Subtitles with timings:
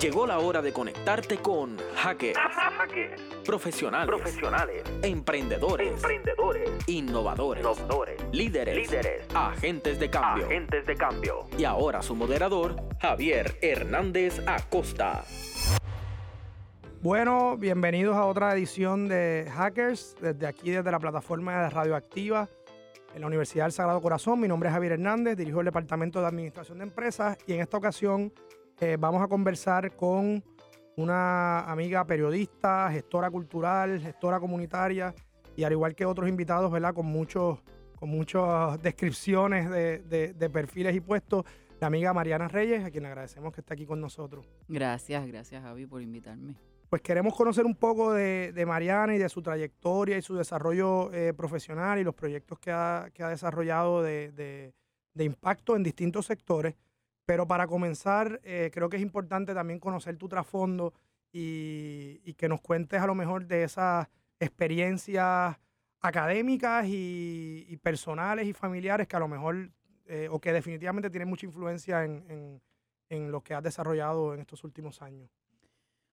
[0.00, 2.38] Llegó la hora de conectarte con hackers,
[3.46, 10.44] profesionales, profesionales, emprendedores, emprendedores, innovadores, innovadores, líderes, líderes, agentes de cambio.
[10.44, 11.46] agentes de cambio.
[11.56, 15.24] Y ahora su moderador, Javier Hernández Acosta.
[17.00, 22.50] Bueno, bienvenidos a otra edición de Hackers, desde aquí, desde la plataforma de Radioactiva
[23.14, 24.38] en la Universidad del Sagrado Corazón.
[24.40, 27.78] Mi nombre es Javier Hernández, dirijo el Departamento de Administración de Empresas y en esta
[27.78, 28.30] ocasión
[28.80, 30.42] eh, vamos a conversar con
[30.96, 35.14] una amiga periodista, gestora cultural, gestora comunitaria
[35.56, 36.94] y al igual que otros invitados, ¿verdad?
[36.94, 37.58] Con, muchos,
[37.96, 41.44] con muchas descripciones de, de- de perfiles y puestos,
[41.80, 44.46] la amiga Mariana Reyes, a quien agradecemos que esté aquí con nosotros.
[44.68, 46.54] Gracias, gracias Javi por invitarme.
[46.88, 51.12] Pues queremos conocer un poco de, de Mariana y de su trayectoria y su desarrollo
[51.12, 54.72] eh, profesional y los proyectos que ha, que ha desarrollado de, de-
[55.12, 56.74] de impacto en distintos sectores.
[57.26, 60.94] Pero para comenzar, eh, creo que es importante también conocer tu trasfondo
[61.32, 64.06] y, y que nos cuentes a lo mejor de esas
[64.40, 65.56] experiencias
[66.00, 69.70] académicas y, y personales y familiares que a lo mejor,
[70.06, 72.62] eh, o que definitivamente tienen mucha influencia en, en-
[73.08, 75.30] en lo que has desarrollado en estos últimos años.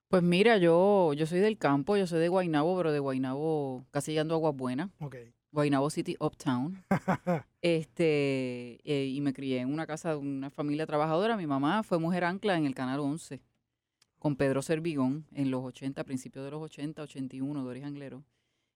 [0.08, 4.12] Pues mira, yo, yo soy del campo, yo soy de Guaynabo, pero de Guaynabo casi
[4.12, 5.16] llegando a Aguas Buenas, Ok.
[5.54, 6.84] Guaynabo City Uptown.
[7.62, 11.34] Este, eh, y me crié en una casa de una familia trabajadora.
[11.38, 13.40] Mi mamá fue mujer ancla en el Canal 11
[14.18, 18.22] con Pedro Servigón en los 80, principios de los 80, 81, Doris Anglero.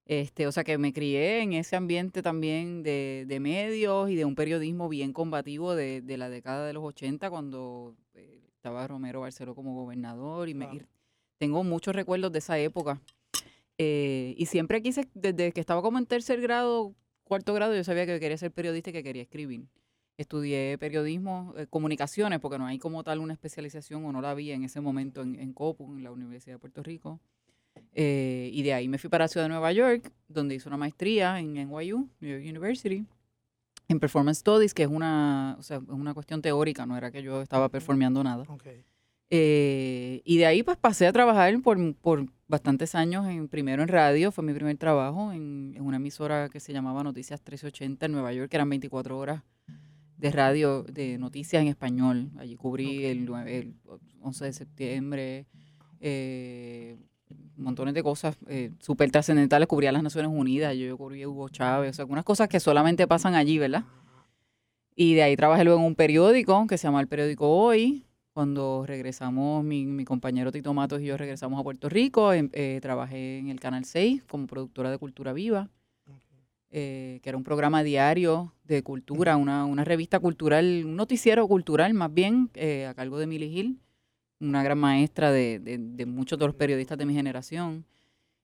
[0.07, 4.25] Este, o sea que me crié en ese ambiente también de, de medios y de
[4.25, 9.21] un periodismo bien combativo de, de la década de los 80 cuando eh, estaba Romero
[9.21, 10.83] Barceló como gobernador y, me, y
[11.37, 13.03] tengo muchos recuerdos de esa época.
[13.79, 18.07] Eh, y siempre quise, desde que estaba como en tercer grado, cuarto grado, yo sabía
[18.07, 19.67] que quería ser periodista y que quería escribir.
[20.17, 24.55] Estudié periodismo, eh, comunicaciones, porque no hay como tal una especialización, o no la había
[24.55, 27.21] en ese momento en, en COPU, en la Universidad de Puerto Rico.
[27.95, 30.77] Eh, y de ahí me fui para la ciudad de Nueva York, donde hice una
[30.77, 33.07] maestría en NYU, New York University,
[33.89, 37.23] en Performance Studies, que es una, o sea, es una cuestión teórica, no era que
[37.23, 38.45] yo estaba performeando nada.
[38.49, 38.67] Ok.
[39.31, 43.89] Eh, y de ahí pues pasé a trabajar por, por bastantes años, en, primero en
[43.89, 48.13] radio, fue mi primer trabajo, en, en una emisora que se llamaba Noticias 1380 en
[48.13, 49.43] Nueva York, que eran 24 horas
[50.19, 52.31] de radio, de noticias en español.
[52.39, 53.75] Allí cubrí el, el
[54.21, 55.47] 11 de septiembre,
[56.01, 56.97] eh,
[57.57, 61.49] montones de cosas eh, súper trascendentales, cubría las Naciones Unidas, yo, yo cubrí a Hugo
[61.49, 63.85] Chávez, o sea, algunas cosas que solamente pasan allí, ¿verdad?
[64.97, 68.05] Y de ahí trabajé luego en un periódico que se llama el periódico Hoy.
[68.43, 72.79] Cuando regresamos, mi, mi compañero Tito Matos y yo regresamos a Puerto Rico, em- eh,
[72.81, 75.69] trabajé en el Canal 6 como productora de Cultura Viva,
[76.71, 81.95] eh, que era un programa diario de cultura, una, una revista cultural, un noticiero cultural
[81.95, 83.81] más bien, eh, a cargo de Milly Gil,
[84.39, 87.87] una gran maestra de, de- de muchos de los periodistas de mi generación.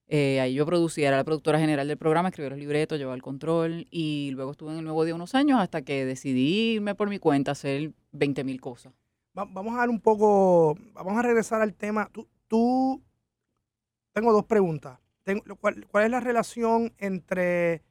[0.09, 3.23] Eh, ahí yo producía, era la productora general del programa, escribía los libretos, llevaba el
[3.23, 7.09] control y luego estuve en el Nuevo Día unos años hasta que decidí irme por
[7.09, 8.93] mi cuenta a hacer 20 mil cosas.
[9.37, 12.09] Va- vamos a dar un poco, vamos a regresar al tema.
[12.13, 13.03] Tú, tú-
[14.13, 14.99] tengo dos preguntas.
[15.25, 17.83] Tengo- cual- ¿Cuál es la relación entre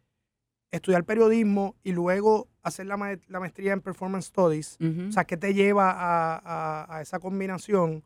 [0.71, 4.77] estudiar periodismo y luego hacer la, ma- la maestría en Performance Studies?
[5.09, 8.03] O sea, ¿qué te lleva a, a- a esa combinación?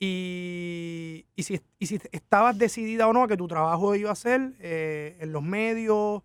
[0.00, 4.14] Y, y si, y si estabas decidida o no a que tu trabajo iba a
[4.14, 6.22] ser eh, en los medios,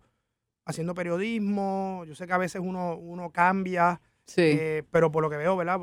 [0.64, 2.04] haciendo periodismo.
[2.06, 4.42] Yo sé que a veces uno, uno cambia, sí.
[4.42, 5.80] eh, pero por lo que veo, ¿verdad?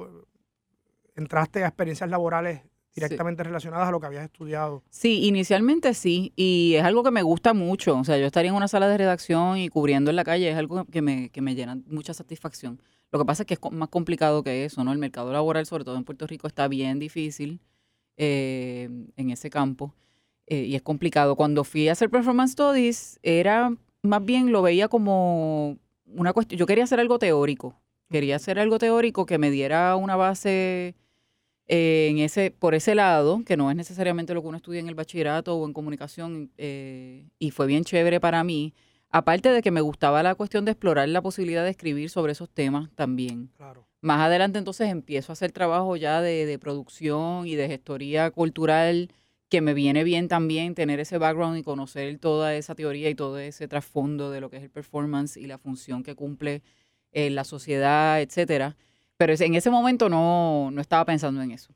[1.16, 2.62] Entraste a experiencias laborales
[2.94, 3.00] Sí.
[3.00, 4.84] directamente relacionadas a lo que habías estudiado.
[4.90, 7.98] Sí, inicialmente sí, y es algo que me gusta mucho.
[7.98, 10.58] O sea, yo estaría en una sala de redacción y cubriendo en la calle es
[10.58, 12.82] algo que me, que me llena mucha satisfacción.
[13.14, 14.92] Lo que pasa es que es más complicado que eso, ¿no?
[14.92, 17.62] El mercado laboral, sobre todo en Puerto Rico, está bien difícil
[18.18, 19.94] eh, en ese campo
[20.48, 21.38] eh, y es complicado.
[21.38, 23.74] Cuando fui a hacer Performance Studies, era
[24.04, 26.60] más bien lo veía como una cuestión.
[26.60, 27.80] Yo quería hacer algo teórico.
[28.10, 30.96] Quería hacer algo teórico que me diera una base
[31.74, 34.90] eh, en ese, por ese lado, que no es necesariamente lo que uno estudia en
[34.90, 38.74] el bachillerato o en comunicación, eh, y fue bien chévere para mí.
[39.10, 42.50] Aparte de que me gustaba la cuestión de explorar la posibilidad de escribir sobre esos
[42.50, 43.52] temas también.
[43.56, 43.88] Claro.
[44.02, 49.10] Más adelante entonces empiezo a hacer trabajo ya de, de producción y de gestoría cultural,
[49.48, 53.40] que me viene bien también tener ese background y conocer toda esa teoría y todo
[53.40, 56.64] ese trasfondo de lo que es el performance y la función que cumple
[57.14, 58.76] en la sociedad, etcétera.
[59.22, 61.72] Pero en ese momento no, no estaba pensando en eso.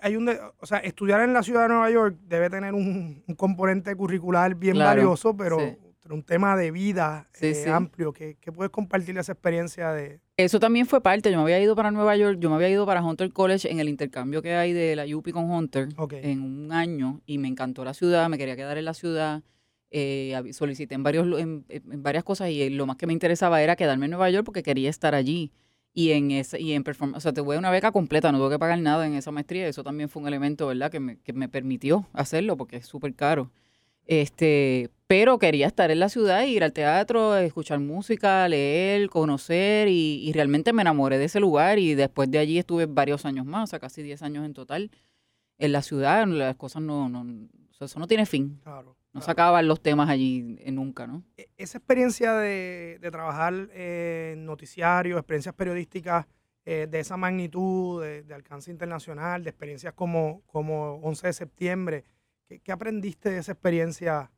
[0.00, 3.22] Hay, un, de- o sea, estudiar en la ciudad de Nueva York debe tener un,
[3.26, 5.76] un componente curricular bien Claro, valioso, pero sí.
[6.10, 7.68] un tema de vida Sí, eh, sí.
[7.68, 8.14] amplio.
[8.14, 10.22] ¿Qué, qué puedes compartir esa experiencia de...?
[10.38, 11.30] Eso también fue parte.
[11.30, 13.80] Yo me había ido para Nueva York, yo me había ido para Hunter College en
[13.80, 15.88] el intercambio que hay de la UP con Hunter
[16.22, 19.42] en un año y me encantó la ciudad, me quería quedar en la ciudad.
[19.90, 23.74] eh, solicité en, varios, en varias cosas y eh, lo más que me interesaba era
[23.76, 25.50] quedarme en Nueva York porque quería estar allí.
[25.98, 28.38] Y en ese, y en performance, o sea, te voy a una beca completa, no
[28.38, 29.66] tuve que pagar nada en esa maestría.
[29.66, 33.16] Eso también fue un elemento, ¿verdad?, que me, que me permitió hacerlo porque es súper
[33.16, 33.50] caro.
[34.06, 40.20] Este, pero quería estar en la ciudad, ir al teatro, escuchar música, leer, conocer y,
[40.22, 43.64] y realmente me enamoré de ese lugar y después de allí estuve varios años más,
[43.64, 44.92] o sea, casi 10 años en total
[45.58, 46.28] en la ciudad.
[46.28, 47.26] Las cosas no, no
[47.80, 48.60] eso no tiene fin.
[48.62, 51.24] Claro, No se acaban los temas allí eh, nunca, ¿no?
[51.36, 56.26] E- Esa experiencia de, de trabajar eh, en noticiarios, experiencias periodísticas
[56.64, 62.04] eh, de esa magnitud, de, de alcance internacional, de experiencias como, como 11 de septiembre,
[62.46, 64.30] ¿qué, qué aprendiste de esa experiencia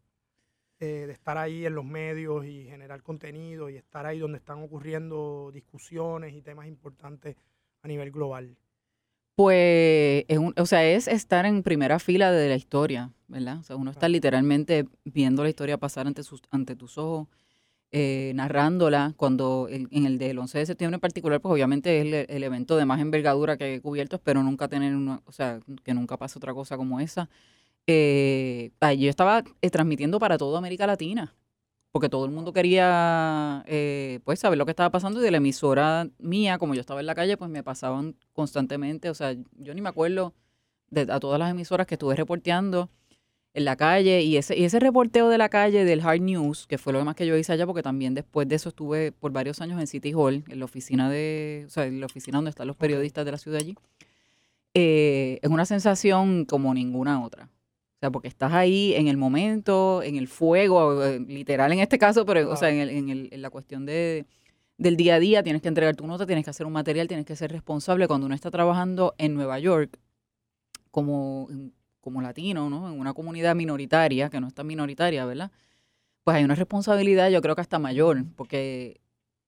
[0.79, 4.63] eh, de estar ahí en los medios y generar contenido y estar ahí donde están
[4.63, 7.37] ocurriendo discusiones y temas importantes
[7.83, 8.57] a nivel global?
[9.43, 13.57] Pues, es un- o sea, es estar en primera fila de la historia, ¿verdad?
[13.59, 17.27] O sea, uno está literalmente viendo la historia pasar ante, sus, ante tus ojos,
[17.91, 22.05] eh, narrándola, cuando el- en el del 11 de septiembre en particular, pues obviamente es
[22.07, 25.59] el, el evento de más envergadura que he cubierto, espero nunca tener una, o sea,
[25.85, 27.31] que nunca pase otra cosa como esa.
[27.87, 31.35] Eh, yo estaba eh, transmitiendo para toda América Latina,
[31.93, 35.39] porque todo el mundo quería eh, pues saber lo que estaba pasando y de la
[35.39, 39.75] emisora mía, como yo estaba en la calle, pues me pasaban constantemente, o sea, yo
[39.75, 40.35] ni me acuerdo
[40.91, 42.91] de a todas las emisoras que estuve reporteando
[43.55, 46.79] en la calle y ese, y ese reporteo de la calle del Hard News, que
[46.79, 49.61] fue lo más que yo hice allá, porque también después de eso estuve por varios
[49.61, 52.69] años en City Hall, en la oficina de, o sea, en la oficina donde están
[52.69, 53.77] los periodistas de la ciudad allí,
[54.75, 57.49] eh, es una sensación como ninguna otra.
[58.01, 61.99] O sea, porque estás ahí en el momento, en el fuego, eh, literal en este
[61.99, 64.25] caso, pero, o sea, en, el- en el- en la cuestión de,
[64.79, 67.27] del día a día, tienes que entregar tu nota, tienes que hacer un material, tienes
[67.27, 68.07] que ser responsable.
[68.09, 69.99] Cuando uno está trabajando en Nueva York,
[70.91, 71.49] como,
[72.01, 72.91] como latino, ¿no?
[72.91, 75.51] En una comunidad minoritaria, que no es tan minoritaria, ¿verdad?
[76.25, 79.01] Pues hay una responsabilidad, yo creo que hasta mayor, porque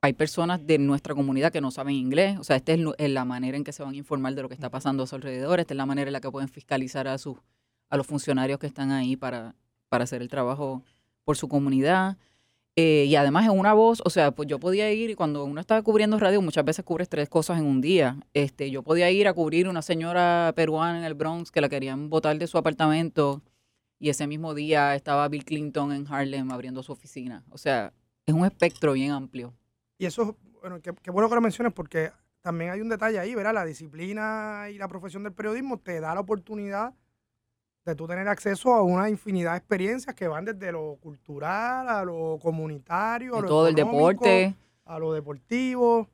[0.02, 2.38] hay personas de nuestra comunidad que no saben inglés.
[2.38, 4.54] O sea, esta es la manera en que se van a informar de lo que
[4.54, 5.58] está pasando a su alrededor.
[5.60, 7.38] Esta es la manera en la que pueden fiscalizar a sus
[7.92, 9.54] a los funcionarios que están ahí para,
[9.90, 10.82] para hacer el trabajo
[11.24, 12.16] por su comunidad.
[12.74, 15.60] Eh, y además es una voz, o sea, pues yo podía ir y cuando uno
[15.60, 18.16] está cubriendo radio, muchas veces cubres tres cosas en un día.
[18.32, 22.08] Este, yo podía ir a cubrir una señora peruana en el Bronx que la querían
[22.08, 23.42] botar de su apartamento
[23.98, 27.44] y ese mismo día estaba Bill Clinton en Harlem abriendo su oficina.
[27.50, 27.92] O sea,
[28.24, 29.52] es un espectro bien amplio.
[29.98, 32.10] Y eso, bueno, qué, qué bueno que lo menciones porque
[32.40, 33.52] también hay un detalle ahí, ¿verdad?
[33.52, 36.94] La disciplina y la profesión del periodismo te da la oportunidad
[37.84, 42.04] de tú tener acceso a una infinidad de experiencias que van desde lo cultural a
[42.04, 44.54] lo comunitario, a lo todo el deporte.
[44.84, 46.08] a lo deportivo.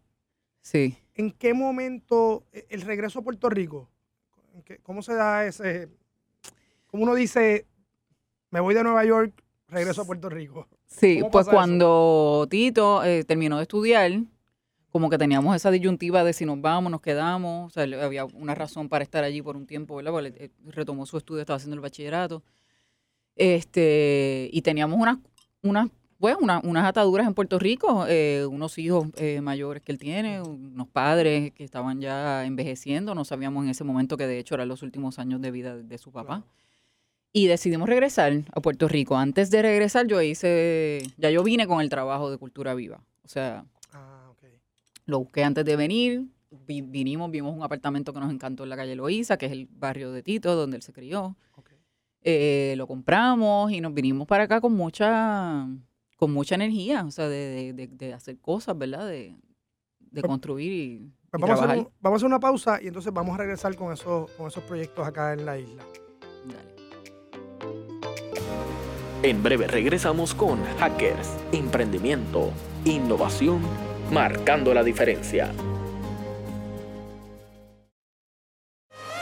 [0.62, 0.96] Sí.
[1.14, 3.88] ¿En qué momento e- el regreso a Puerto Rico?
[4.54, 5.88] ¿En qué- ¿Cómo se da ese?
[6.86, 7.66] ¿Cómo uno dice,
[8.50, 9.32] me voy de Nueva York,
[9.68, 10.66] regreso a Puerto Rico?
[10.86, 11.54] Sí, ¿Cómo pues eso?
[11.54, 14.10] cuando Tito eh, terminó de estudiar,
[14.90, 18.54] como que teníamos esa disyuntiva de si nos vamos, nos quedamos, o sea, había una
[18.54, 20.12] razón para estar allí por un tiempo, ¿verdad?
[20.12, 22.42] Porque eh, retomó su estudio, estaba haciendo el bachillerato.
[23.36, 25.18] Este, y teníamos unas,
[25.62, 25.88] unas,
[26.18, 30.40] pues, una- unas ataduras en Puerto Rico, eh, unos hijos eh, mayores que él tiene,
[30.42, 34.68] unos padres que estaban ya envejeciendo, no sabíamos en ese momento que de hecho eran
[34.68, 36.42] los últimos años de vida de su papá.
[37.32, 39.16] Y decidimos regresar a Puerto Rico.
[39.16, 43.00] Antes de regresar, yo hice, ya yo vine con el trabajo de Cultura Viva.
[43.22, 43.64] O sea.
[45.08, 46.24] Lo busqué antes de venir.
[46.66, 49.66] vi- vinimos, vimos un apartamento que nos encantó en la calle Loíza, que es el
[49.70, 51.36] barrio de Tito, donde él se crió.
[52.22, 55.66] Eh, lo compramos y nos vinimos para acá con mucha,
[56.16, 59.06] con mucha energía, o sea, de, de- de- de hacer cosas, ¿verdad?
[59.06, 59.34] De,
[60.10, 62.78] de Pues- construir y, Pues y vamos, a hacer un- vamos a hacer una pausa
[62.82, 65.84] y entonces vamos a regresar con esos, con esos proyectos acá en la isla.
[66.46, 66.74] Dale.
[69.22, 72.50] En breve regresamos con Hackers, Emprendimiento,
[72.84, 73.60] Innovación,
[74.10, 75.52] Marcando la Diferencia.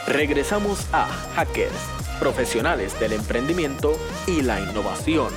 [0.07, 1.73] Regresamos a Hackers,
[2.19, 5.33] Profesionales del Emprendimiento y la Innovación.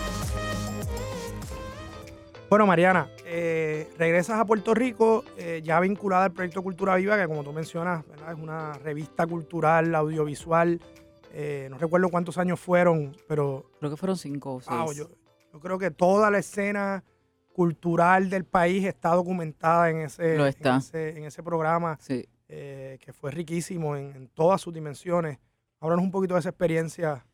[2.49, 7.26] Bueno, Mariana, eh, regresas a Puerto Rico eh, ya vinculada al proyecto Cultura Viva, que
[7.26, 8.33] como tú mencionas, ¿verdad?
[8.33, 10.80] es una revista cultural, audiovisual.
[11.33, 14.97] eh, no recuerdo cuántos años fueron, pero Creo que fueron cinco o seis.
[14.97, 15.09] yo,
[15.52, 17.04] yo creo que toda la escena
[17.52, 20.73] cultural del país está documentada en ese, Lo está.
[20.75, 22.25] En, ese en ese programa, Sí.
[22.49, 25.38] eh, que fue riquísimo en, en todas sus dimensiones.
[25.80, 27.25] Háblanos un poquito de esa experiencia.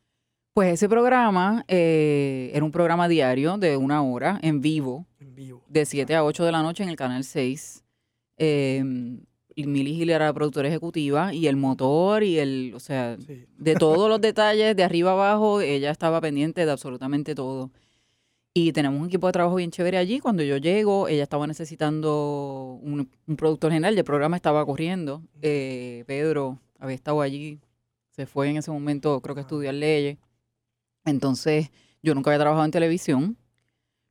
[0.54, 5.62] Pues ese programa eh, era un programa diario de una hora en vivo, En vivo.
[5.68, 7.84] de 7 a 8 de la noche en el Canal 6.
[8.38, 8.82] Eh,
[9.58, 13.46] y Millie Gil era la productora ejecutiva y el motor y el, o sea, Sí.
[13.56, 17.70] de todos los detalles, de arriba abajo, ella estaba pendiente de absolutamente todo.
[18.58, 20.18] Y tenemos un equipo de trabajo bien chévere allí.
[20.18, 25.22] Cuando yo llego, ella estaba necesitando un, un productor general, y el programa estaba corriendo.
[25.42, 27.60] Eh, Pedro había estado allí,
[28.12, 30.16] se fue en ese momento, creo que a estudiar leyes.
[31.04, 31.70] Entonces,
[32.02, 33.36] yo nunca había trabajado en televisión.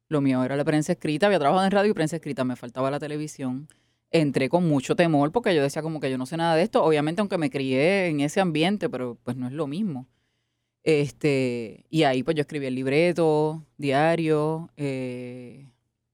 [0.10, 2.92] Lo mío era la prensa escrita, había trabajado en radio y prensa escrita, me faltaba
[2.92, 3.68] la televisión.
[4.12, 6.84] Entré con mucho temor porque yo decía como que yo no sé nada de esto,
[6.84, 10.06] obviamente aunque me crié en ese ambiente, pero pues no es lo mismo.
[10.86, 15.65] Este, y ahí pues yo escribí el libreto, diario, eh,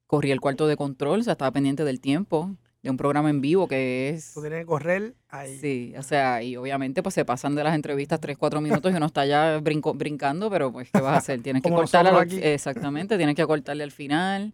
[0.07, 3.41] corrí el cuarto de control, o sea, estaba pendiente del tiempo, de un programa en
[3.41, 4.33] vivo que es...
[4.33, 5.57] Tú tienes que correr ahí.
[5.59, 8.95] Sí, o sea, y obviamente pues se pasan de las entrevistas 3, 4 minutos y
[8.95, 11.41] uno está ya brinco- brincando, pero pues ¿qué vas a hacer?
[11.41, 12.39] Tienes que al- aquí.
[12.41, 14.53] exactamente, tienes que cortarle al final.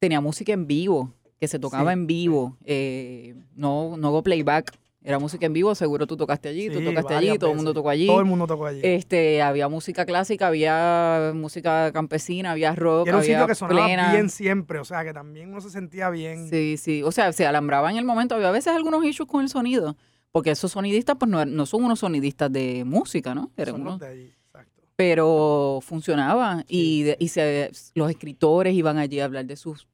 [0.00, 4.76] Tenía música en vivo, que se tocaba Sí, en vivo, eh, no, no hubo playback,
[5.06, 7.56] era música en vivo, seguro tú tocaste allí, tú Sí, tocaste varias allí, todo el
[7.56, 8.06] mundo tocó allí.
[8.08, 8.80] Todo el mundo tocó allí.
[8.82, 13.54] Este, había música clásica, había música campesina, había rock, y era un había sitio que
[13.54, 14.12] sonaba plena.
[14.12, 16.48] bien siempre, o sea, que también uno se sentía bien.
[16.50, 17.02] Sí, sí.
[17.04, 18.34] O sea, se alambraba en el momento.
[18.34, 19.96] Había a veces algunos issues con el sonido.
[20.32, 23.52] Porque esos sonidistas, pues no, no son unos sonidistas de música, ¿no?
[23.56, 24.82] Eran Son los unos- de allí, exacto.
[24.94, 26.64] pero funcionaba.
[26.68, 29.86] Y, Sí, y se, los escritores iban allí a hablar de sus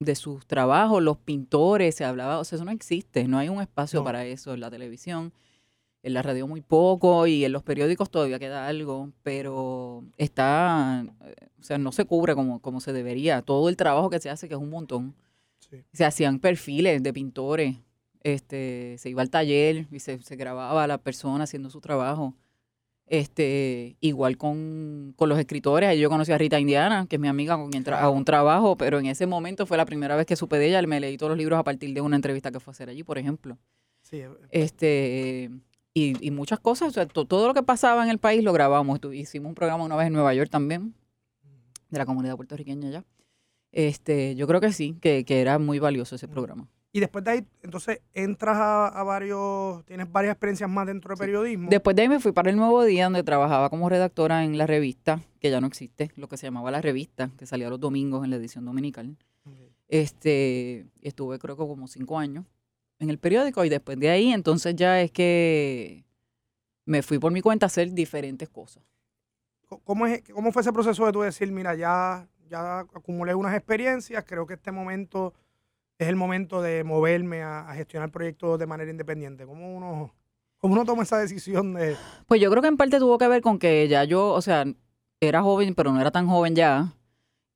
[0.00, 3.60] de sus trabajos, los pintores, se hablaba, o sea, eso no existe, no hay un
[3.60, 4.04] espacio No.
[4.04, 5.32] para eso en la televisión,
[6.02, 11.04] en la radio muy poco y en los periódicos todavía queda algo, pero está,
[11.60, 13.42] o sea, no se cubre como, como se debería.
[13.42, 15.14] Todo el trabajo que se hace, que es un montón,
[15.58, 15.76] Sí.
[15.92, 17.76] se hacían perfiles de pintores,
[18.22, 22.34] este, se iba al taller y se, se grababa a la persona haciendo su trabajo.
[23.12, 27.26] Este, igual con, con los escritores, ahí yo conocí a Rita Indiana, que es mi
[27.26, 30.36] amiga con quien hago un trabajo, pero en ese momento fue la primera vez que
[30.36, 32.70] supe de ella, me leí todos los libros a partir de una entrevista que fue
[32.70, 33.58] a hacer allí, por ejemplo.
[34.00, 35.50] Sí, Este,
[35.92, 38.52] y, y muchas cosas, o sea, to- todo lo que pasaba en el país lo
[38.52, 39.00] grabamos.
[39.00, 40.94] Tu- Hicimos un programa una vez en Nueva York también,
[41.88, 43.04] de la comunidad puertorriqueña allá.
[43.72, 46.68] Este, yo creo que sí, que, que era muy valioso ese programa.
[46.92, 51.16] Y después de ahí, entonces entras a, a varios, tienes varias experiencias más dentro de
[51.16, 51.20] Sí.
[51.20, 51.70] periodismo.
[51.70, 54.66] Después de ahí me fui para el Nuevo Día, donde trabajaba como redactora en la
[54.66, 58.24] revista, que ya no existe, lo que se llamaba La Revista, que salía los domingos
[58.24, 59.16] en la edición dominical.
[59.88, 62.44] Este, estuve creo que como cinco años
[63.00, 66.04] en el periódico y después de ahí entonces ya es que
[66.86, 68.82] me fui por mi cuenta a hacer diferentes cosas.
[69.68, 73.54] Co- ¿Cómo, es, ¿Cómo fue ese proceso de tú decir, mira, ya, ya acumulé unas
[73.56, 75.34] experiencias, creo que este momento
[76.04, 79.46] es el momento de moverme a, a gestionar proyectos de manera independiente?
[79.46, 80.14] ¿Cómo uno,
[80.58, 81.96] cómo uno toma esa decisión de...
[82.26, 84.64] Pues yo creo que en parte tuvo que ver con que ya yo, o sea,
[85.20, 86.92] era joven, pero no era tan joven ya.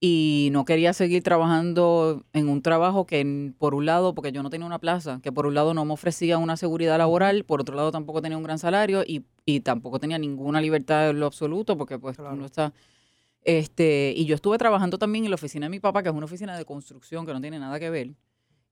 [0.01, 4.51] Y no quería seguir trabajando en un trabajo que, por un lado, porque yo no
[4.51, 7.75] tenía una plaza, que por un lado no me ofrecía una seguridad laboral, por otro
[7.75, 11.79] lado tampoco tenía un gran salario y, y tampoco tenía ninguna libertad en lo absoluto,
[11.79, 12.35] porque pues Claro.
[12.35, 12.75] uno está...
[13.45, 16.25] Este, y yo estuve trabajando también en la oficina de mi papá, que es una
[16.25, 18.11] oficina de construcción que no tiene nada que ver,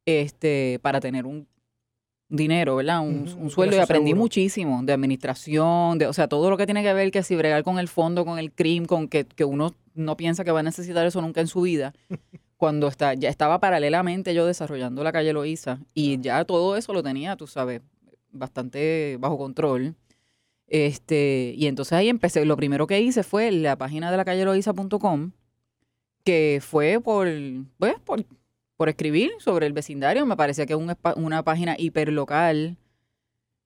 [0.05, 1.47] este, para tener un
[2.29, 3.01] dinero, ¿verdad?
[3.01, 4.23] Un, un un sueldo y aprendí seguro.
[4.23, 7.63] muchísimo de administración, de, o sea, todo lo que tiene que ver que si bregar
[7.63, 10.65] con el fondo, con el crimen, con que, que uno no piensa que va a
[10.65, 11.93] necesitar eso nunca en su vida.
[12.57, 17.03] Cuando está, ya estaba paralelamente yo desarrollando la calle Loíza y ya todo eso lo
[17.03, 17.83] tenía, tú sabes,
[18.31, 19.95] bastante bajo control.
[20.69, 24.45] Este, y entonces ahí empecé, lo primero que hice fue la página de la calle
[26.25, 27.29] que fue por,
[27.79, 28.25] pues, por,
[28.83, 30.27] por escribir sobre el vecindario.
[30.27, 32.77] Me parecía que es un una página hiperlocal.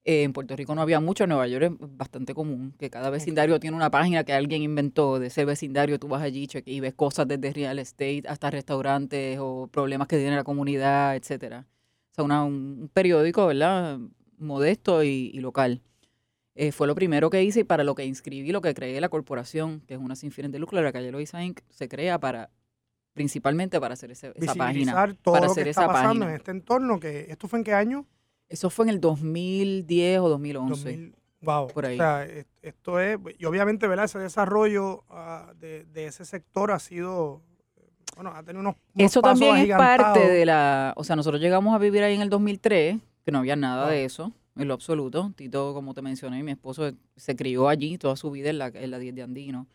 [0.04, 3.08] Eh, en Puerto Rico no había mucho, en Nueva York es bastante común, que cada
[3.08, 5.98] vecindario tiene una página que alguien inventó de ese vecindario.
[5.98, 10.18] Tú vas allí cheque- y ves cosas desde real estate hasta restaurantes o problemas que
[10.18, 11.64] tiene la comunidad, etcétera.
[12.12, 13.98] O sea, una- un, un periódico, ¿verdad?
[14.36, 15.80] Modesto y, y local.
[16.56, 19.08] Eh, fue lo primero que hice y para lo que inscribí, lo que creé la
[19.08, 22.50] corporación, que es una sin fines de lucro, la calle Loiza Inc., se crea para,
[23.16, 24.92] principalmente para hacer ese- esa página.
[25.22, 26.28] todo para lo hacer que está esa pasando página.
[26.28, 28.06] en este entorno, que esto fue en qué año?
[28.48, 30.74] Eso fue en el 2010 o 2011.
[30.90, 31.66] 2000, wow.
[31.68, 31.94] por ahí.
[31.94, 34.04] O sea, es- esto es, y obviamente, ¿verdad?
[34.04, 37.40] Ese desarrollo ah, de, de ese sector ha sido,
[38.14, 40.92] bueno, ha tenido unos, unos Eso pasos también es parte de la...
[40.96, 44.04] O sea, nosotros llegamos a vivir ahí en el 2003, que no había nada de
[44.04, 45.32] eso, en lo absoluto.
[45.34, 48.90] Tito, como te mencioné, mi esposo se crió allí toda su vida en la, en
[48.90, 49.66] la 10 de Andino.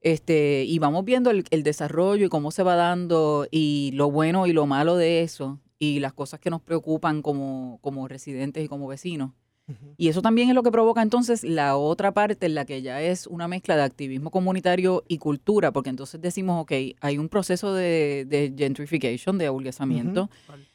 [0.00, 4.46] Este, y vamos viendo el, el desarrollo y cómo se va dando y lo bueno
[4.46, 8.68] y lo malo de eso y las cosas que nos preocupan como, como residentes y
[8.68, 9.32] como vecinos.
[9.96, 13.00] Y eso también es lo que provoca entonces la otra parte en la que ya
[13.02, 17.72] es una mezcla de activismo comunitario y cultura, porque entonces decimos, ok, hay un proceso
[17.72, 20.28] de, de gentrification, de aburguesamiento,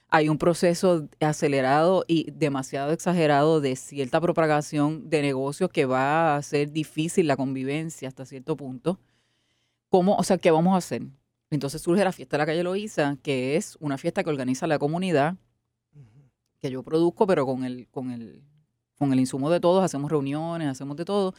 [0.08, 6.38] hay un proceso acelerado y demasiado exagerado de cierta propagación de negocios que va a
[6.38, 8.98] hacer difícil la convivencia hasta cierto punto.
[9.96, 11.04] ¿Cómo, o sea, qué vamos a hacer?
[11.50, 14.78] Entonces surge la fiesta de la calle Loíza, que es una fiesta que organiza la
[14.78, 15.38] comunidad,
[16.60, 18.44] que yo produzco, pero con el, con el,
[18.98, 21.34] con el insumo de todos, hacemos reuniones, hacemos de todo,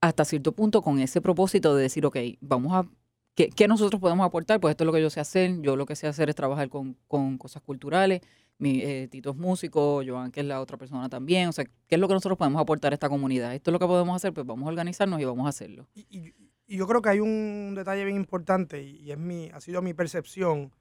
[0.00, 2.88] hasta cierto punto con ese propósito de decir, ok, vamos a,
[3.34, 4.58] ¿qué, nosotros podemos aportar?
[4.58, 6.70] Pues esto es lo que yo sé hacer, yo lo que sé hacer es trabajar
[6.70, 6.96] con,
[7.36, 8.22] cosas culturales,
[8.56, 11.96] mi eh, Tito es músico, Joan que es la otra persona también, o sea, ¿qué
[11.96, 13.54] es lo que nosotros podemos aportar a esta comunidad?
[13.54, 15.86] Esto es lo que podemos hacer, pues vamos a organizarnos y vamos a hacerlo.
[15.94, 16.32] Y,
[16.76, 20.72] yo creo que hay un detalle bien importante y, es mi, ha sido mi percepción.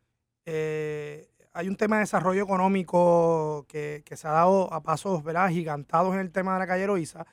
[0.45, 5.49] Eh, hay un tema de desarrollo económico que, se ha dado a pasos ¿verdad?
[5.49, 7.25] gigantados en el tema de la calle Eloísa.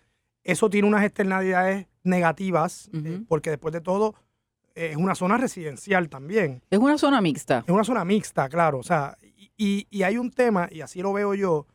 [0.42, 4.14] Eso tiene unas externalidades negativas, eh, porque después de todo
[4.74, 6.62] eh, es una zona residencial también.
[6.70, 7.64] Es una zona mixta.
[7.66, 8.78] Es una zona mixta, claro.
[8.78, 9.16] O sea,
[9.56, 11.66] y, hay un tema, y así lo veo yo,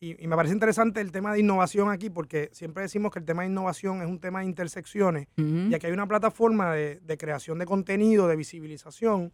[0.00, 3.42] y, me parece interesante el tema de innovación aquí, porque siempre decimos que el tema
[3.42, 7.58] de innovación es un tema de intersecciones, y aquí hay una plataforma de, de creación
[7.58, 9.32] de contenido, de visibilización,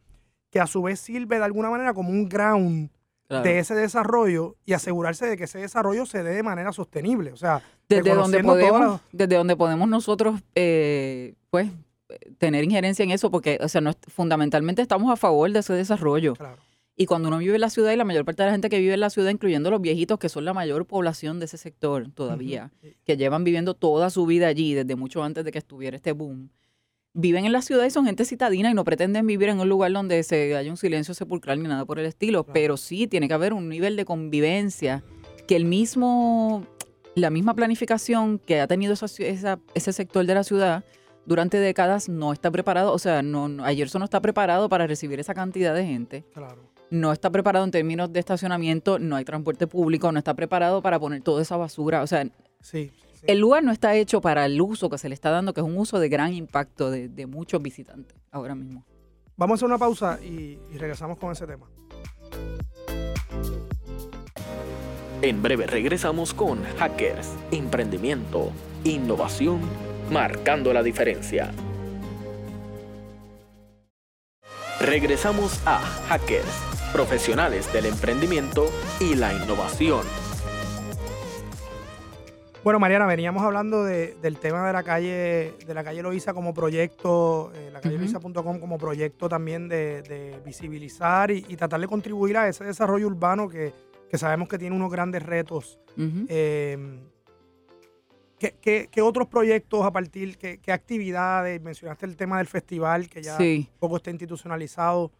[0.50, 2.90] que a su vez sirve de alguna manera como un ground
[3.38, 7.32] de ese desarrollo y asegurarse de que ese desarrollo se dé de manera sostenible.
[7.32, 11.70] O sea, desde donde podemos, desde donde podemos nosotros, eh, pues,
[12.38, 16.34] tener injerencia en eso, porque, o sea, no, fundamentalmente estamos a favor de ese desarrollo.
[16.96, 18.78] Y cuando uno vive en la ciudad y la mayor parte de la gente que
[18.78, 22.10] vive en la ciudad, incluyendo los viejitos, que son la mayor población de ese sector
[22.10, 22.72] todavía,
[23.04, 26.50] que llevan viviendo toda su vida allí desde mucho antes de que estuviera este boom,
[27.12, 29.92] viven en la ciudad y son gente citadina y no pretenden vivir en un lugar
[29.92, 33.34] donde se haya un silencio sepulcral ni nada por el estilo, pero sí tiene que
[33.34, 35.02] haber un nivel de convivencia
[35.46, 36.66] que el mismo,
[37.14, 40.84] la misma planificación que ha tenido ese sector de la ciudad
[41.26, 45.18] durante décadas no está preparado, o sea, no, no, ayer no está preparado para recibir
[45.20, 46.24] esa cantidad de gente.
[46.90, 50.98] No está preparado en términos de estacionamiento, no hay transporte público, no está preparado para
[50.98, 52.26] poner toda esa basura, o sea,
[52.60, 52.90] sí.
[53.26, 55.66] El lugar no está hecho para el uso que se le está dando, que es
[55.66, 58.84] un uso de gran impacto de, muchos visitantes ahora mismo.
[59.36, 61.66] Vamos a hacer una pausa y, y regresamos con ese tema.
[65.22, 68.52] En breve regresamos con Hackers, Emprendimiento,
[68.84, 69.60] Innovación,
[70.10, 71.52] marcando la diferencia.
[74.80, 80.04] Regresamos a Hackers, profesionales del emprendimiento y la innovación.
[82.62, 87.52] Bueno, Mariana, veníamos hablando del tema de la calle, de la calle Loíza como proyecto,
[87.54, 87.98] eh, la calle
[88.60, 93.72] como proyecto también de, visibilizar y, tratar de contribuir a ese desarrollo urbano que,
[94.12, 95.78] sabemos que tiene unos grandes retos.
[95.96, 97.00] Em,
[98.38, 101.62] ¿qué, otros proyectos a partir, qué, actividades?
[101.62, 103.38] Mencionaste el tema del festival que ya
[103.78, 105.10] poco está institucionalizado.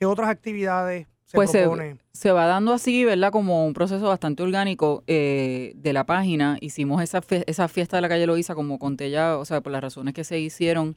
[0.00, 3.30] ¿Qué otras actividades pues se, va dando así, ¿verdad?
[3.30, 6.56] Como un proceso bastante orgánico eh, de la página.
[6.60, 9.82] Hicimos esa, esa fiesta de la calle Loíza, como conté ya, o sea, por las
[9.82, 10.96] razones que se hicieron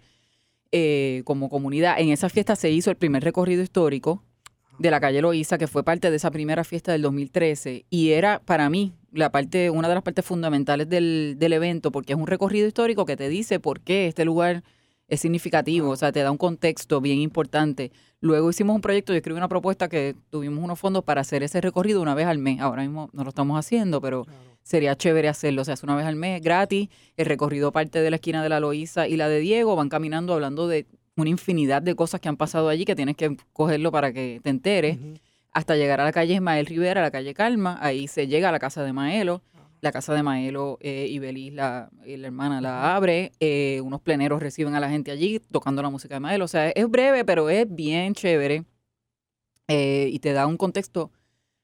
[0.72, 2.00] eh, como comunidad.
[2.00, 4.24] En esa fiesta se hizo el primer recorrido histórico
[4.80, 7.86] de la calle Loíza, que fue parte de esa primera fiesta del 2013.
[7.89, 12.13] Y era para mí la parte, una de las partes fundamentales del, del evento, porque
[12.13, 14.63] es un recorrido histórico que te dice por qué este lugar
[15.13, 17.91] es significativo, o sea, te da un contexto bien importante.
[18.19, 21.60] Luego hicimos un proyecto, yo escribí una propuesta que tuvimos unos fondos para hacer ese
[21.62, 22.62] recorrido una vez al mes.
[22.62, 24.26] Ahora mismo no lo estamos haciendo, pero
[24.63, 25.62] sería chévere hacerlo.
[25.62, 26.89] O sea, es una vez al mes, gratis.
[27.17, 29.76] El recorrido parte de la esquina de la Loíza y la de Diego.
[29.76, 30.86] Van caminando hablando de
[31.17, 34.49] una infinidad de cosas que han pasado allí que tienes que cogerlo para que te
[34.49, 34.97] enteres.
[35.52, 37.78] Hasta llegar a la calle Ismael Rivera, a la calle Calma.
[37.82, 39.41] Ahí se llega a la casa de Maelo
[39.84, 43.34] la casa de Maelo eh, y Belis, la, la, hermana, la abre.
[43.41, 46.46] Eh, unos pleneros reciben a la gente allí tocando la música de Maelo.
[46.46, 48.63] O sea, es breve, pero es bien chévere.
[49.67, 51.12] Eh, y te da un contexto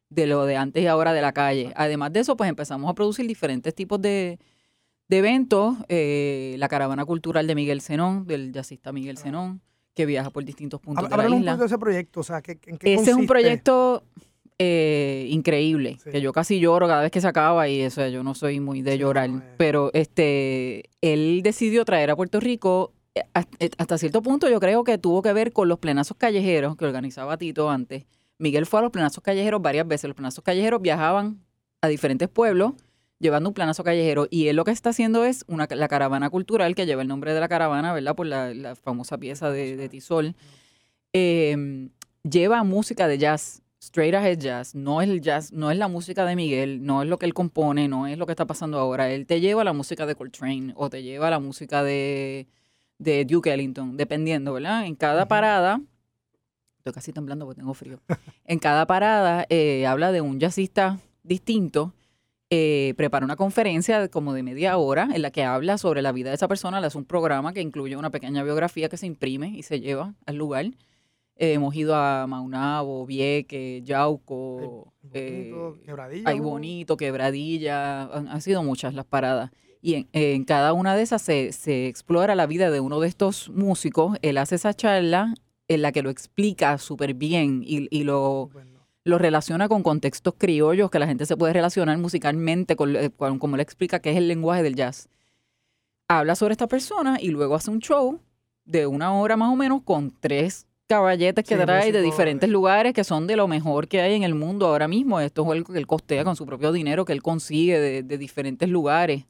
[0.09, 1.71] de lo de antes y ahora de la calle.
[1.77, 4.37] Además de eso, pues empezamos a producir diferentes tipos de,
[5.07, 5.77] eventos.
[5.87, 9.61] la caravana cultural de Miguel Zenón, del jazzista Miguel Zenón,
[9.93, 11.53] que viaja por distintos puntos de la isla.
[11.53, 14.03] un de ese proyecto, o sea, ¿en qué Ese es un proyecto
[14.61, 18.35] eh, increíble, que yo casi lloro cada vez que se acaba y eso, yo no
[18.35, 23.23] soy muy de llorar, pero este, él decidió traer a Puerto Rico, eh,
[23.59, 26.83] eh, hasta cierto punto yo creo que tuvo que ver con los plenazos callejeros que
[26.83, 28.05] organizaba Tito antes.
[28.37, 31.39] Miguel fue a los plenazos callejeros varias veces, los plenazos callejeros viajaban
[31.81, 32.73] a diferentes pueblos
[33.19, 36.75] llevando un planazo callejero y él lo que está haciendo es una, la caravana cultural
[36.75, 38.15] que lleva el nombre de la caravana, ¿verdad?
[38.15, 40.35] Por la, famosa pieza de, de Tisol.
[41.13, 41.89] Em,
[42.23, 46.25] lleva música de jazz straight ahead jazz, no es el jazz, no es la música
[46.25, 49.09] de Miguel, no es lo que él compone, no es lo que está pasando ahora.
[49.11, 52.47] Él te lleva a la música de Coltrane o te lleva a la música de,
[52.97, 54.85] de Duke Ellington, dependiendo, ¿verdad?
[54.85, 55.81] En cada parada,
[56.77, 58.01] estoy casi temblando porque tengo frío,
[58.45, 61.93] en cada parada eh, habla de un jazzista distinto.
[62.49, 66.11] eh, prepara una conferencia de como de media hora en la que habla sobre la
[66.11, 69.05] vida de esa persona, le hace un programa que incluye una pequeña biografía que se
[69.05, 70.65] imprime y se lleva al lugar.
[71.41, 76.23] Eh, hemos ido a Maunabo, Vieques, Yauco, eh, Bonito, quebradilla.
[76.29, 76.49] Ay hubo.
[76.49, 79.49] Bonito, Quebradilla, han, han sido muchas las paradas.
[79.81, 83.07] Y en, en cada una de esas se, se explora la vida de uno de
[83.07, 84.17] estos músicos.
[84.21, 85.33] Él hace esa charla
[85.69, 90.33] en la que lo explica súper bien y, y lo, Bueno, lo relaciona con contextos
[90.37, 94.11] criollos que la gente se puede relacionar musicalmente, con, eh, con- como le explica que
[94.11, 95.07] es el lenguaje del jazz.
[96.09, 98.19] Habla sobre esta persona y luego hace un show
[98.65, 102.93] de una hora más o menos con tres caballetes que Sí, trae de diferentes lugares
[102.93, 105.19] que son de lo mejor que hay en el mundo ahora mismo.
[105.19, 108.17] Esto es algo que él costea con su propio dinero que él consigue de, de
[108.17, 109.25] diferentes lugares.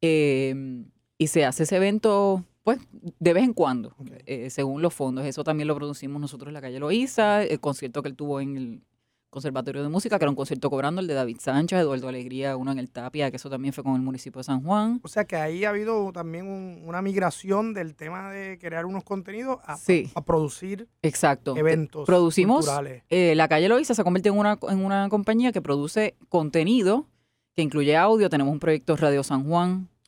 [0.00, 0.84] Eh,
[1.18, 2.78] y se hace ese evento, pues,
[3.18, 3.94] de vez en cuando,
[4.26, 5.24] eh, según los fondos.
[5.26, 8.56] Eso también lo producimos nosotros en la calle Loíza, el concierto que él tuvo en
[8.56, 8.82] el
[9.30, 12.72] Conservatorio de Música, que era un concierto cobrando, el de David Sánchez, Eduardo Alegría, uno
[12.72, 15.00] en el Tapia, que eso también fue con el municipio de San Juan.
[15.02, 19.04] O sea que ahí ha habido también un- una migración del tema de crear unos
[19.04, 20.10] contenidos a, Sí.
[20.14, 21.56] a producir Exacto.
[21.56, 23.02] eventos producimos culturales.
[23.10, 27.06] eh, la calle Loíza se ha convertido en una, en una compañía que produce contenido
[27.54, 28.28] que incluye audio.
[28.30, 29.44] Tenemos un proyecto Radio San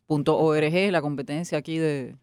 [0.08, 2.16] Juan.org, la competencia aquí de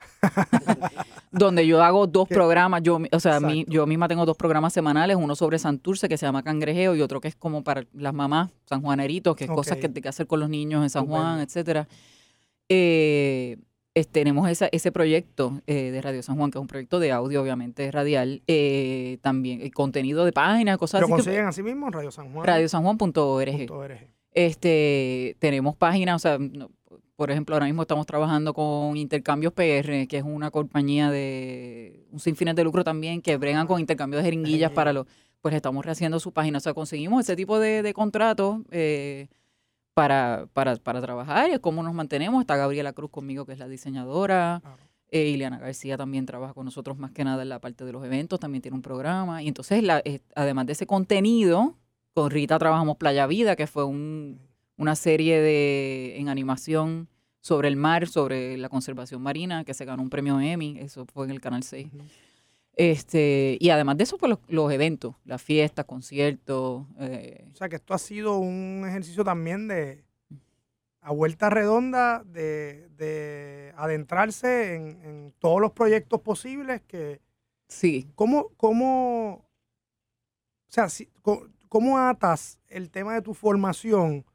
[1.32, 5.18] donde yo hago dos programas, yo o sea, mi- yo misma tengo dos programas semanales,
[5.18, 8.50] uno sobre Santurce que se llama Cangrejeo y otro que es como para las mamás
[8.66, 11.88] sanjuaneritos, que es cosas que hay que hacer con los niños en San Juan, etcétera.
[12.70, 13.58] Eh,
[13.94, 17.12] es- tenemos esa- ese proyecto eh, de Radio San Juan, que es un proyecto de
[17.12, 21.12] audio, obviamente, radial, eh, también contenido de páginas, cosas Lo así.
[21.14, 22.46] que- consiguen así mismo en Radio San Juan.
[22.48, 22.98] radiosanjuan.org.
[22.98, 23.30] punto
[23.78, 24.08] org.
[24.32, 26.70] Este, tenemos páginas, o sea, no,
[27.16, 32.20] por ejemplo, ahora mismo estamos trabajando con Intercambios PR, que es una compañía de un
[32.20, 35.08] sin fines de lucro también, que bregan con intercambio de jeringuillas para los,
[35.42, 36.58] pues estamos rehaciendo su página.
[36.58, 39.28] O sea, conseguimos ese tipo de, de contratos eh,
[39.94, 42.42] para, para, para trabajar y cómo nos mantenemos.
[42.42, 44.60] Está Gabriela Cruz conmigo, que es la diseñadora.
[44.62, 44.78] Claro.
[45.10, 48.04] Eh, Ileana García también trabaja con nosotros más que nada en la parte de los
[48.04, 49.42] eventos, también tiene un programa.
[49.42, 51.78] Y entonces, la, eh, además de ese contenido,
[52.14, 54.40] con Rita trabajamos Playa Vida, que fue un,
[54.78, 57.08] una serie de en animación
[57.42, 61.26] sobre el mar, sobre la conservación marina, que se ganó un premio Emmy, eso fue
[61.26, 61.88] en el Canal 6.
[61.94, 62.04] Ujú.
[62.78, 66.86] Este, y además de eso, pues los, los eventos, las fiestas, conciertos.
[67.00, 70.04] eh, O sea que esto ha sido un ejercicio también de
[71.02, 77.22] a vuelta redonda de, de adentrarse en, en todos los proyectos posibles que
[77.68, 79.46] sí, ¿cómo, cómo
[80.68, 81.10] o sea, si-
[81.70, 84.26] cómo atas el tema de tu formación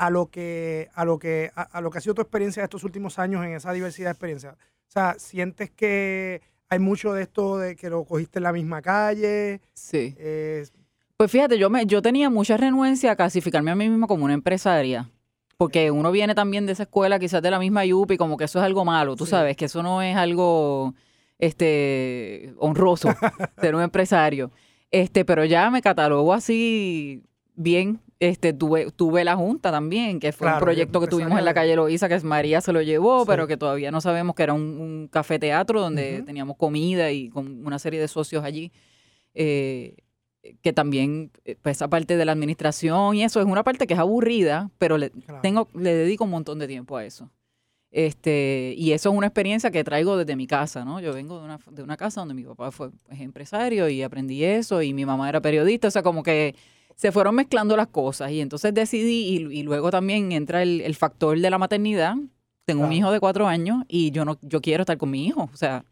[0.00, 2.64] a lo que a lo que a, a lo que ha sido tu experiencia de
[2.64, 4.54] estos últimos años en esa diversidad de experiencias?
[4.54, 8.80] O sea, sientes que hay mucho de esto de que lo cogiste en la misma
[8.82, 10.14] calle, sí.
[10.18, 10.64] eh,
[11.16, 14.34] Pues fíjate, yo me, yo tenía mucha renuencia a clasificarme a mí misma como una
[14.34, 15.10] empresaria.
[15.58, 18.58] Porque uno viene también de esa escuela, quizás de la misma YUPI, como que eso
[18.58, 19.32] es algo malo, tú Sí.
[19.32, 20.94] sabes, que eso no es algo
[21.38, 23.08] este honroso
[23.60, 24.50] ser un empresario.
[24.90, 27.22] Este, pero ya me catalogo así
[27.54, 28.00] bien.
[28.20, 31.54] Este, tuve, tuve la junta también, que fue Claro, un proyecto que tuvimos en la
[31.54, 33.26] calle Loíza, que es María se lo llevó, Sí.
[33.28, 37.30] pero que todavía no sabemos que era un, un café teatro donde teníamos comida y
[37.30, 38.72] con una serie de socios allí.
[39.32, 39.96] Eh,
[40.62, 43.94] que también, eh, pues esa parte de la administración y eso es una parte que
[43.94, 45.40] es aburrida, pero le, Claro.
[45.42, 47.30] tengo, le dedico un montón de tiempo a eso.
[47.90, 51.00] Este, y eso es una experiencia que traigo desde mi casa, ¿no?
[51.00, 54.44] Yo vengo de una, de una casa donde mi papá fue pues, empresario y aprendí
[54.44, 56.54] eso, y mi mamá era periodista, o sea, como que
[57.00, 58.30] se fueron mezclando las cosas.
[58.30, 62.14] Y entonces decidí, y, y luego también entra el, el factor de la maternidad.
[62.66, 65.48] Tengo un hijo de cuatro años y yo no, yo quiero estar con mi hijo.
[65.50, 65.82] O sea,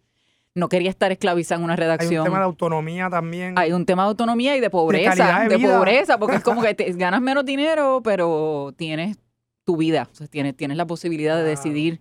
[0.54, 2.20] no quería estar esclavizada en una hay redacción.
[2.20, 3.58] un tema de autonomía también.
[3.58, 6.92] Hay un tema de autonomía y de pobreza, de pobreza, porque es como que te-
[6.92, 9.16] ganas menos dinero, pero tienes
[9.64, 12.00] tu vida, o sea, tienes, tienes la posibilidad de decidir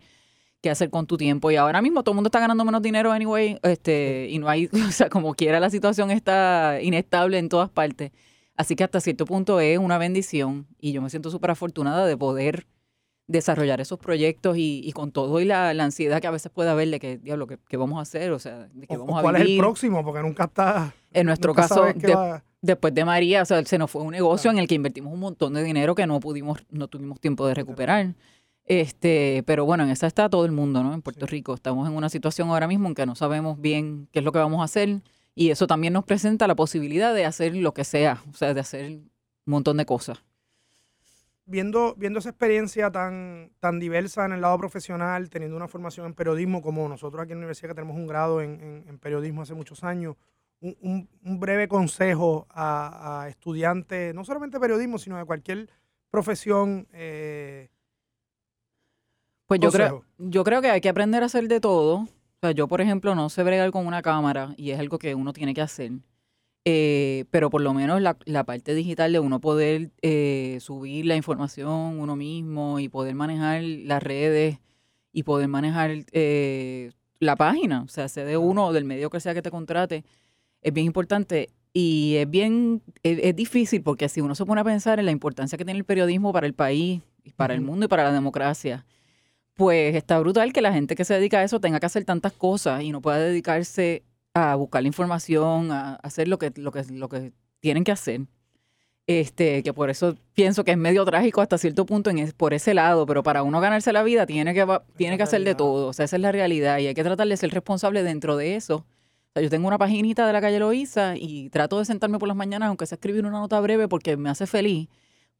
[0.62, 1.50] qué hacer con tu tiempo.
[1.50, 4.70] Y ahora mismo todo el mundo está ganando menos dinero anyway, este, y no hay,
[4.88, 8.12] o sea, como quiera la situación está inestable en todas partes.
[8.58, 12.18] Así que hasta cierto punto es una bendición y yo me siento súper afortunada de
[12.18, 12.66] poder
[13.28, 16.70] desarrollar esos proyectos y, y con todo y la, la ansiedad que a veces puede
[16.70, 18.32] haber de que, diablo, ¿qué, qué vamos a hacer?
[18.32, 20.04] O sea, de qué O- vamos a ¿Cuál es el próximo?
[20.04, 20.94] Porque nunca está.
[21.14, 24.50] En nuestro caso, de- va- después de María, o sea, se nos fue un negocio
[24.50, 27.54] en el que invertimos un montón de dinero que no pudimos, no tuvimos tiempo de
[27.54, 28.16] recuperar.
[28.66, 30.94] Este, pero bueno, en esa está todo el mundo, ¿no?
[30.94, 31.32] En Puerto Sí.
[31.32, 34.32] Rico estamos en una situación ahora mismo en que no sabemos bien qué es lo
[34.32, 35.02] que vamos a hacer
[35.40, 38.60] Y eso también nos presenta la posibilidad de hacer lo que sea, o sea, de
[38.60, 39.12] hacer un
[39.46, 40.24] montón de cosas.
[41.46, 46.16] Viendo, viendo esa experiencia tan, tan diversa en el lado profesional, teniendo una formación en
[46.16, 49.84] periodismo, como nosotros aquí en la universidad que tenemos un grado en, periodismo hace muchos
[49.84, 50.16] años,
[50.60, 55.70] un, breve consejo a, estudiantes, no solamente de periodismo, sino de cualquier
[56.10, 56.88] profesión.
[56.94, 57.70] Eh,
[59.46, 62.08] pues yo creo, yo creo que hay que aprender a hacer de todo
[62.42, 65.16] o sea, yo, por ejemplo, no sé bregar con una cámara y es algo que
[65.16, 65.92] uno tiene que hacer.
[66.66, 71.98] Eh, pero por lo menos la, parte digital de uno poder eh, subir la información
[71.98, 74.60] uno mismo y poder manejar las redes
[75.14, 79.22] y poder manejar eh, la página, o sea, sea de uno o del medio que
[79.22, 80.04] sea que te contrate,
[80.62, 85.00] es bien importante y es bien, es, difícil porque si uno se pone a pensar
[85.00, 87.02] en la importancia que tiene el periodismo para el país,
[87.36, 88.86] para el mundo y para la democracia,
[89.58, 92.32] pues está brutal que la gente que se dedica a eso tenga que hacer tantas
[92.32, 94.04] cosas y no pueda dedicarse
[94.36, 98.22] a buscar la información, a hacer lo que, lo que, lo que tienen que hacer.
[99.08, 102.74] Este, que por eso pienso que es medio trágico hasta cierto punto en por ese
[102.74, 104.68] lado, pero para uno ganarse la vida tiene que,
[104.98, 107.26] tiene que hacer de todo, o sea, esa es la realidad y hay que tratar
[107.28, 108.76] de ser responsable dentro de eso.
[108.76, 108.86] O
[109.34, 112.36] sea, yo tengo una paginita de la calle Loíza y trato de sentarme por las
[112.38, 114.90] mañanas, aunque sea escribir una nota breve porque me hace feliz,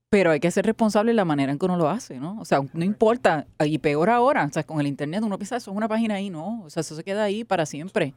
[0.10, 2.40] pero hay que ser responsable en la manera en que uno lo hace, ¿no?
[2.40, 5.72] O sea, no importa, y peor ahora, o sea, con el internet uno piensa, eso
[5.72, 6.64] es una página ahí, ¿no?
[6.64, 8.14] O sea, eso se queda ahí para siempre.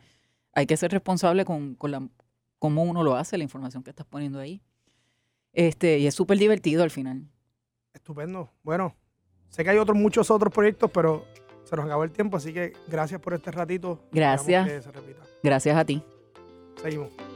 [0.53, 2.09] Hay que ser responsable con, con la,
[2.59, 4.63] cómo uno lo hace, la información que estás poniendo ahí.
[5.53, 7.27] Este, y es súper divertido al final.
[7.93, 8.51] Estupendo.
[8.63, 8.95] Bueno,
[9.49, 11.25] sé que hay otros, muchos otros proyectos, pero
[11.65, 14.01] se nos acabó el tiempo, así que gracias por este ratito.
[14.13, 14.89] Gracias.
[15.43, 16.03] Gracias a ti.
[16.81, 17.30] Seguimos.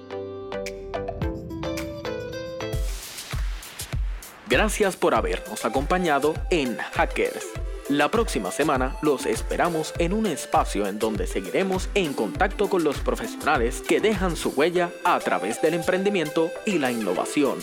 [4.48, 7.46] Gracias por habernos acompañado en Hackers.
[7.88, 12.98] La próxima semana los esperamos en un espacio en donde seguiremos en contacto con los
[12.98, 17.58] profesionales que dejan su huella a través del emprendimiento y la innovación.